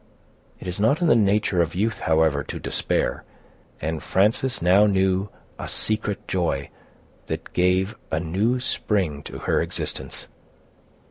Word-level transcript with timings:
It 0.59 0.67
is 0.67 0.79
not 0.79 0.99
in 0.99 1.05
the 1.07 1.15
nature 1.15 1.61
of 1.61 1.75
youth, 1.75 1.99
however, 1.99 2.43
to 2.45 2.59
despair; 2.59 3.23
and 3.79 4.01
Frances 4.01 4.59
now 4.59 4.87
knew 4.87 5.29
a 5.59 5.67
secret 5.67 6.27
joy 6.27 6.71
that 7.27 7.53
gave 7.53 7.93
a 8.09 8.19
new 8.19 8.59
spring 8.59 9.21
to 9.21 9.37
her 9.37 9.61
existence. 9.61 10.27